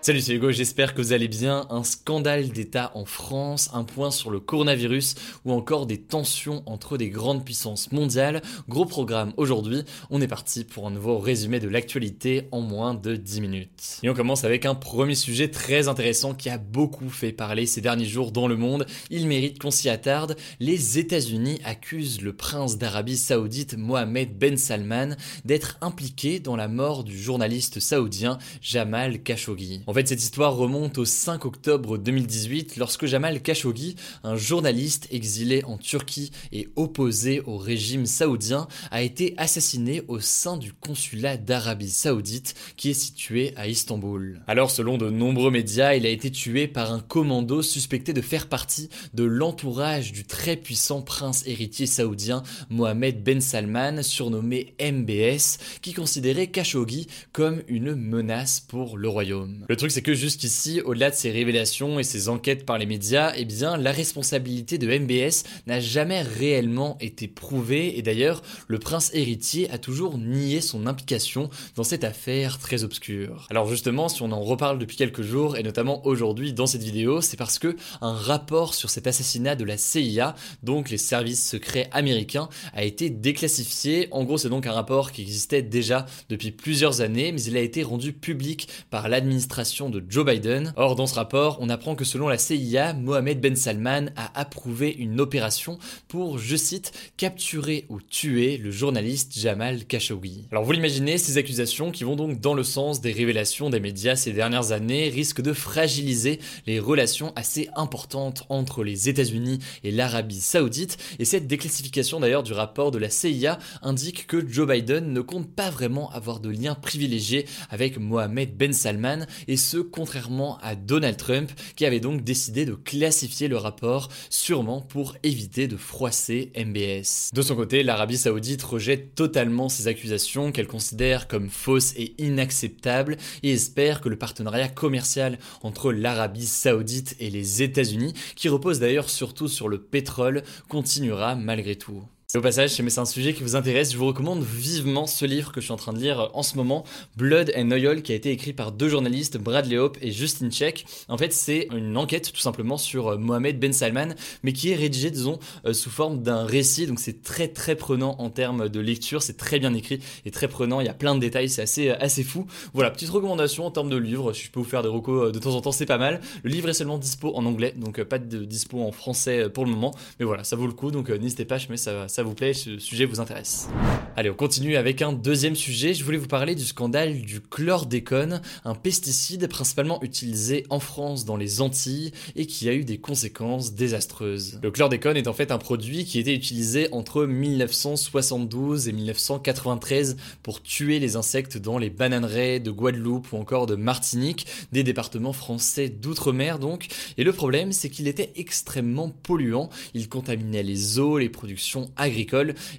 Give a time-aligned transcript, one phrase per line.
[0.00, 1.66] Salut, c'est Hugo, j'espère que vous allez bien.
[1.70, 6.96] Un scandale d'État en France, un point sur le coronavirus ou encore des tensions entre
[6.96, 8.40] des grandes puissances mondiales.
[8.68, 13.16] Gros programme aujourd'hui, on est parti pour un nouveau résumé de l'actualité en moins de
[13.16, 13.98] 10 minutes.
[14.04, 17.80] Et on commence avec un premier sujet très intéressant qui a beaucoup fait parler ces
[17.80, 18.86] derniers jours dans le monde.
[19.10, 20.36] Il mérite qu'on s'y attarde.
[20.60, 27.02] Les États-Unis accusent le prince d'Arabie Saoudite Mohamed Ben Salman d'être impliqué dans la mort
[27.02, 29.82] du journaliste saoudien Jamal Khashoggi.
[29.88, 35.64] En fait, cette histoire remonte au 5 octobre 2018 lorsque Jamal Khashoggi, un journaliste exilé
[35.64, 41.88] en Turquie et opposé au régime saoudien, a été assassiné au sein du consulat d'Arabie
[41.88, 44.42] Saoudite qui est situé à Istanbul.
[44.46, 48.50] Alors, selon de nombreux médias, il a été tué par un commando suspecté de faire
[48.50, 55.94] partie de l'entourage du très puissant prince héritier saoudien Mohamed Ben Salman, surnommé MBS, qui
[55.94, 59.64] considérait Khashoggi comme une menace pour le royaume.
[59.78, 63.44] Truc c'est que jusqu'ici, au-delà de ces révélations et ces enquêtes par les médias, eh
[63.44, 69.70] bien la responsabilité de MBS n'a jamais réellement été prouvée et d'ailleurs le prince héritier
[69.70, 73.46] a toujours nié son implication dans cette affaire très obscure.
[73.50, 77.20] Alors justement, si on en reparle depuis quelques jours et notamment aujourd'hui dans cette vidéo,
[77.20, 80.34] c'est parce que un rapport sur cet assassinat de la CIA,
[80.64, 84.08] donc les services secrets américains, a été déclassifié.
[84.10, 87.60] En gros, c'est donc un rapport qui existait déjà depuis plusieurs années, mais il a
[87.60, 90.72] été rendu public par l'administration de Joe Biden.
[90.76, 94.96] Or, dans ce rapport, on apprend que selon la CIA, Mohamed Ben Salman a approuvé
[94.98, 100.46] une opération pour, je cite, capturer ou tuer le journaliste Jamal Khashoggi.
[100.50, 104.16] Alors vous l'imaginez, ces accusations qui vont donc dans le sens des révélations des médias
[104.16, 110.40] ces dernières années risquent de fragiliser les relations assez importantes entre les États-Unis et l'Arabie
[110.40, 110.96] Saoudite.
[111.18, 115.54] Et cette déclassification d'ailleurs du rapport de la CIA indique que Joe Biden ne compte
[115.54, 121.16] pas vraiment avoir de lien privilégié avec Mohamed Ben Salman et ce contrairement à Donald
[121.16, 127.30] Trump qui avait donc décidé de classifier le rapport sûrement pour éviter de froisser MBS.
[127.32, 133.16] De son côté, l'Arabie saoudite rejette totalement ces accusations qu'elle considère comme fausses et inacceptables
[133.42, 139.10] et espère que le partenariat commercial entre l'Arabie saoudite et les États-Unis, qui repose d'ailleurs
[139.10, 142.04] surtout sur le pétrole, continuera malgré tout.
[142.36, 145.50] Au passage, si c'est un sujet qui vous intéresse, je vous recommande vivement ce livre
[145.50, 146.84] que je suis en train de lire en ce moment,
[147.16, 150.84] Blood and Oil, qui a été écrit par deux journalistes, Bradley Hope et Justin Check.
[151.08, 154.08] En fait, c'est une enquête tout simplement sur euh, Mohamed Ben Salman,
[154.42, 156.86] mais qui est rédigée, disons, euh, sous forme d'un récit.
[156.86, 160.48] Donc c'est très très prenant en termes de lecture, c'est très bien écrit et très
[160.48, 160.80] prenant.
[160.80, 162.46] Il y a plein de détails, c'est assez euh, assez fou.
[162.74, 164.34] Voilà, petite recommandation en termes de livre.
[164.34, 166.20] Si je peux vous faire des recos de temps en temps, c'est pas mal.
[166.42, 169.70] Le livre est seulement dispo en anglais, donc pas de dispo en français pour le
[169.70, 169.94] moment.
[170.20, 170.90] Mais voilà, ça vaut le coup.
[170.90, 173.68] Donc n'hésitez pas, je mets ça ça vous plaît, ce sujet vous intéresse.
[174.16, 175.94] Allez, on continue avec un deuxième sujet.
[175.94, 181.36] Je voulais vous parler du scandale du chlordécone, un pesticide principalement utilisé en France dans
[181.36, 184.58] les Antilles et qui a eu des conséquences désastreuses.
[184.60, 190.62] Le chlordécone est en fait un produit qui était utilisé entre 1972 et 1993 pour
[190.62, 195.88] tuer les insectes dans les bananeraies de Guadeloupe ou encore de Martinique, des départements français
[195.88, 196.88] d'outre-mer donc.
[197.18, 199.70] Et le problème, c'est qu'il était extrêmement polluant.
[199.94, 202.07] Il contaminait les eaux, les productions agricoles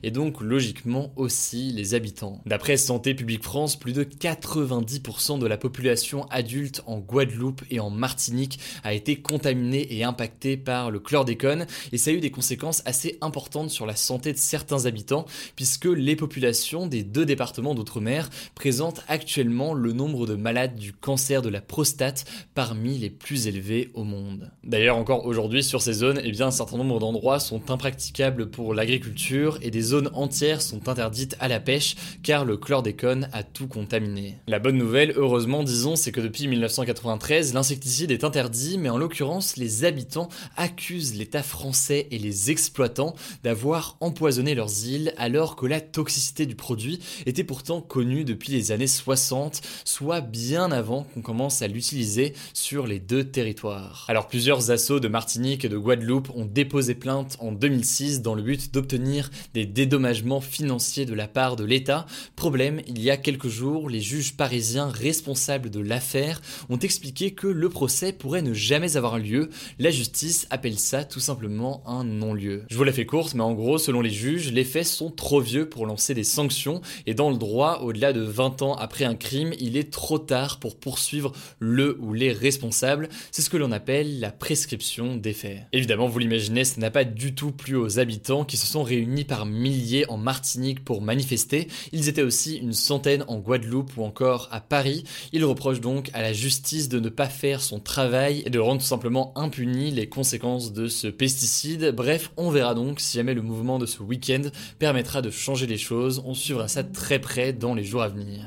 [0.03, 2.41] et donc logiquement aussi les habitants.
[2.45, 7.89] D'après Santé publique France, plus de 90% de la population adulte en Guadeloupe et en
[7.89, 12.81] Martinique a été contaminée et impactée par le chlordécone et ça a eu des conséquences
[12.85, 18.29] assez importantes sur la santé de certains habitants puisque les populations des deux départements d'outre-mer
[18.55, 22.25] présentent actuellement le nombre de malades du cancer de la prostate
[22.55, 24.51] parmi les plus élevés au monde.
[24.63, 28.73] D'ailleurs encore aujourd'hui sur ces zones, eh bien, un certain nombre d'endroits sont impraticables pour
[28.73, 29.18] l'agriculture
[29.61, 34.37] et des zones entières sont interdites à la pêche car le chlordécone a tout contaminé.
[34.47, 39.57] La bonne nouvelle, heureusement disons, c'est que depuis 1993, l'insecticide est interdit, mais en l'occurrence,
[39.57, 43.13] les habitants accusent l'État français et les exploitants
[43.43, 48.71] d'avoir empoisonné leurs îles alors que la toxicité du produit était pourtant connue depuis les
[48.71, 54.05] années 60, soit bien avant qu'on commence à l'utiliser sur les deux territoires.
[54.07, 58.41] Alors plusieurs assauts de Martinique et de Guadeloupe ont déposé plainte en 2006 dans le
[58.41, 59.08] but d'obtenir
[59.53, 62.05] des dédommagements financiers de la part de l'État.
[62.35, 67.47] Problème, il y a quelques jours, les juges parisiens responsables de l'affaire ont expliqué que
[67.47, 69.49] le procès pourrait ne jamais avoir lieu.
[69.79, 72.63] La justice appelle ça tout simplement un non-lieu.
[72.69, 75.41] Je vous la fais courte, mais en gros, selon les juges, les faits sont trop
[75.41, 79.15] vieux pour lancer des sanctions et dans le droit, au-delà de 20 ans après un
[79.15, 83.09] crime, il est trop tard pour poursuivre le ou les responsables.
[83.31, 85.61] C'est ce que l'on appelle la prescription des faits.
[85.73, 88.98] Évidemment, vous l'imaginez, ça n'a pas du tout plu aux habitants qui se sont réunis
[89.27, 91.67] par milliers en Martinique pour manifester.
[91.91, 95.03] Ils étaient aussi une centaine en Guadeloupe ou encore à Paris.
[95.33, 98.81] Ils reprochent donc à la justice de ne pas faire son travail et de rendre
[98.81, 101.93] tout simplement impunis les conséquences de ce pesticide.
[101.95, 104.43] Bref, on verra donc si jamais le mouvement de ce week-end
[104.77, 106.21] permettra de changer les choses.
[106.25, 108.45] On suivra ça très près dans les jours à venir.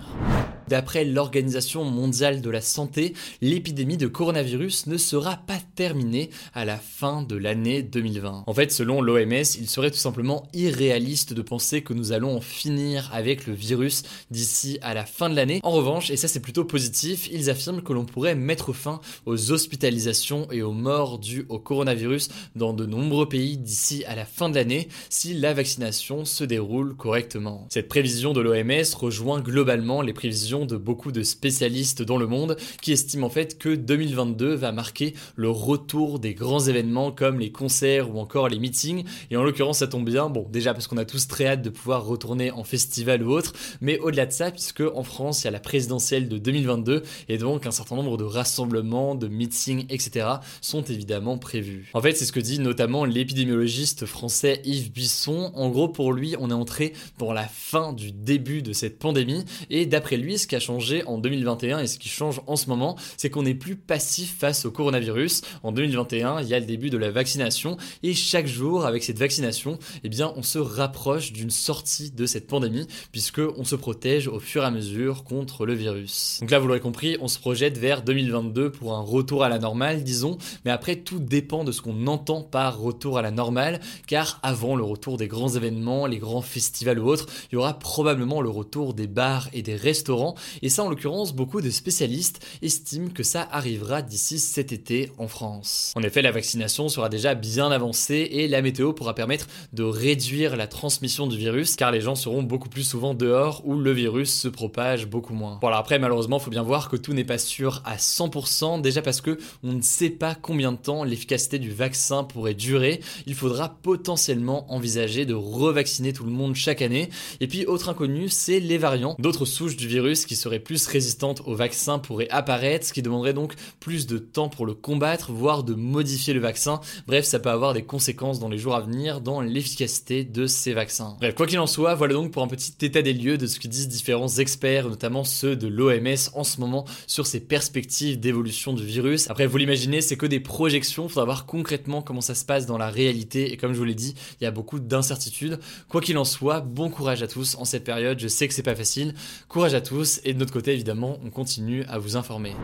[0.73, 6.79] D'après l'Organisation mondiale de la santé, l'épidémie de coronavirus ne sera pas terminée à la
[6.79, 8.45] fin de l'année 2020.
[8.47, 12.41] En fait, selon l'OMS, il serait tout simplement irréaliste de penser que nous allons en
[12.41, 15.61] finir avec le virus d'ici à la fin de l'année.
[15.63, 19.53] En revanche, et ça c'est plutôt positif, ils affirment que l'on pourrait mettre fin aux
[19.53, 24.49] hospitalisations et aux morts dues au coronavirus dans de nombreux pays d'ici à la fin
[24.49, 27.67] de l'année si la vaccination se déroule correctement.
[27.69, 32.57] Cette prévision de l'OMS rejoint globalement les prévisions de beaucoup de spécialistes dans le monde
[32.81, 37.53] qui estiment en fait que 2022 va marquer le retour des grands événements comme les
[37.53, 39.05] concerts ou encore les meetings.
[39.31, 40.29] Et en l'occurrence, ça tombe bien.
[40.29, 43.53] Bon, déjà parce qu'on a tous très hâte de pouvoir retourner en festival ou autre,
[43.81, 47.39] mais au-delà de ça, puisque en France, il y a la présidentielle de 2022 et
[47.39, 50.27] donc un certain nombre de rassemblements, de meetings, etc.
[50.61, 51.91] sont évidemment prévus.
[51.95, 55.53] En fait, c'est ce que dit notamment l'épidémiologiste français Yves Bisson.
[55.55, 59.45] En gros, pour lui, on est entré dans la fin du début de cette pandémie
[59.71, 62.97] et d'après lui, ce a changé en 2021 et ce qui change en ce moment,
[63.17, 65.43] c'est qu'on n'est plus passif face au coronavirus.
[65.63, 69.19] En 2021, il y a le début de la vaccination et chaque jour, avec cette
[69.19, 74.29] vaccination, eh bien, on se rapproche d'une sortie de cette pandémie puisque on se protège
[74.29, 76.39] au fur et à mesure contre le virus.
[76.41, 79.59] Donc là, vous l'aurez compris, on se projette vers 2022 pour un retour à la
[79.59, 83.81] normale, disons, mais après, tout dépend de ce qu'on entend par retour à la normale,
[84.07, 87.79] car avant le retour des grands événements, les grands festivals ou autres, il y aura
[87.79, 90.32] probablement le retour des bars et des restaurants,
[90.63, 95.29] et ça en l'occurrence beaucoup de spécialistes estiment que ça arrivera d'ici cet été en
[95.29, 95.93] France.
[95.97, 100.57] En effet, la vaccination sera déjà bien avancée et la météo pourra permettre de réduire
[100.57, 104.33] la transmission du virus car les gens seront beaucoup plus souvent dehors où le virus
[104.33, 105.59] se propage beaucoup moins.
[105.61, 108.81] Bon alors après malheureusement il faut bien voir que tout n'est pas sûr à 100%
[108.81, 113.01] déjà parce que on ne sait pas combien de temps l'efficacité du vaccin pourrait durer.
[113.27, 117.09] Il faudra potentiellement envisager de revacciner tout le monde chaque année.
[117.41, 119.17] Et puis autre inconnu, c'est les variants.
[119.19, 123.35] D'autres souches du virus qui seraient plus résistantes au vaccin pourraient apparaître, ce qui demanderait
[123.35, 126.81] donc plus de temps pour le combattre, voire de modifier le vaccin.
[127.07, 130.73] Bref, ça peut avoir des conséquences dans les jours à venir dans l'efficacité de ces
[130.73, 131.17] vaccins.
[131.21, 133.59] Bref, quoi qu'il en soit, voilà donc pour un petit état des lieux de ce
[133.59, 138.73] que disent différents experts, notamment ceux de l'OMS en ce moment sur ces perspectives d'évolution
[138.73, 139.31] du virus.
[139.31, 142.79] Après, vous l'imaginez, c'est que des projections, faudra voir concrètement comment ça se passe dans
[142.79, 145.59] la réalité et comme je vous l'ai dit, il y a beaucoup d'incertitudes.
[145.89, 148.63] Quoi qu'il en soit, bon courage à tous en cette période, je sais que c'est
[148.63, 149.15] pas facile.
[149.49, 152.55] Courage à tous et de notre côté évidemment, on continue à vous informer.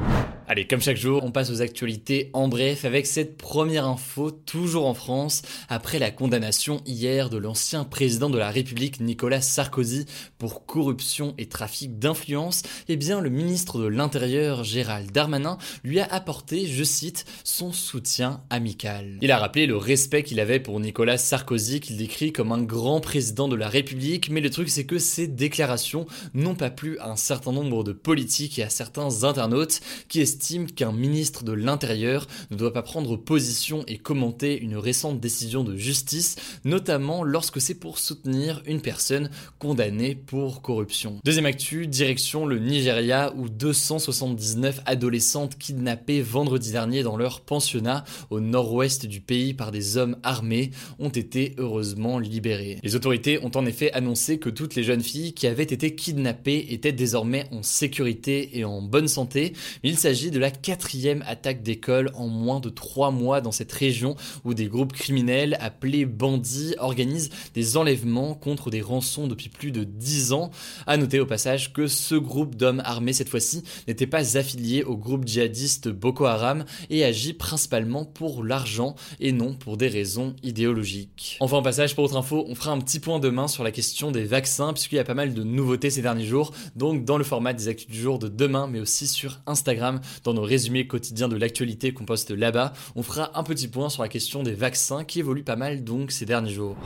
[0.50, 4.86] Allez, comme chaque jour, on passe aux actualités en bref avec cette première info, toujours
[4.86, 10.06] en France, après la condamnation hier de l'ancien président de la République Nicolas Sarkozy
[10.38, 16.06] pour corruption et trafic d'influence, eh bien le ministre de l'Intérieur Gérald Darmanin lui a
[16.06, 19.18] apporté, je cite, son soutien amical.
[19.20, 23.02] Il a rappelé le respect qu'il avait pour Nicolas Sarkozy qu'il décrit comme un grand
[23.02, 27.10] président de la République, mais le truc c'est que ces déclarations n'ont pas plu à
[27.10, 30.37] un certain nombre de politiques et à certains internautes qui estiment
[30.74, 35.76] qu'un ministre de l'Intérieur ne doit pas prendre position et commenter une récente décision de
[35.76, 41.18] justice, notamment lorsque c'est pour soutenir une personne condamnée pour corruption.
[41.24, 48.40] Deuxième actu, direction le Nigeria où 279 adolescentes kidnappées vendredi dernier dans leur pensionnat au
[48.40, 52.78] nord-ouest du pays par des hommes armés ont été heureusement libérées.
[52.82, 56.66] Les autorités ont en effet annoncé que toutes les jeunes filles qui avaient été kidnappées
[56.70, 59.52] étaient désormais en sécurité et en bonne santé,
[59.82, 63.72] mais il s'agit de la quatrième attaque d'école en moins de trois mois dans cette
[63.72, 69.72] région où des groupes criminels appelés bandits organisent des enlèvements contre des rançons depuis plus
[69.72, 70.50] de dix ans.
[70.86, 74.96] À noter au passage que ce groupe d'hommes armés cette fois-ci n'était pas affilié au
[74.96, 81.36] groupe djihadiste Boko Haram et agit principalement pour l'argent et non pour des raisons idéologiques.
[81.40, 84.10] Enfin, au passage, pour autre info, on fera un petit point demain sur la question
[84.10, 86.52] des vaccins puisqu'il y a pas mal de nouveautés ces derniers jours.
[86.76, 90.34] Donc, dans le format des actus du jour de demain, mais aussi sur Instagram, dans
[90.34, 94.08] nos résumés quotidiens de l'actualité qu'on poste là-bas, on fera un petit point sur la
[94.08, 96.76] question des vaccins qui évolue pas mal donc ces derniers jours.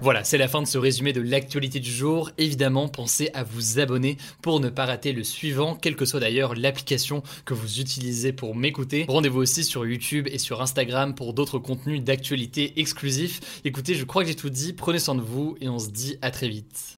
[0.00, 2.30] Voilà, c'est la fin de ce résumé de l'actualité du jour.
[2.38, 6.54] Évidemment, pensez à vous abonner pour ne pas rater le suivant, quelle que soit d'ailleurs
[6.54, 9.06] l'application que vous utilisez pour m'écouter.
[9.08, 13.40] Rendez-vous aussi sur YouTube et sur Instagram pour d'autres contenus d'actualité exclusifs.
[13.64, 16.16] Écoutez, je crois que j'ai tout dit, prenez soin de vous et on se dit
[16.22, 16.97] à très vite.